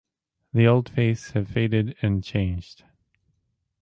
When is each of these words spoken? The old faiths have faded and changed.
The 0.51 0.65
old 0.65 0.89
faiths 0.89 1.29
have 1.33 1.47
faded 1.47 1.95
and 2.01 2.23
changed. 2.23 2.83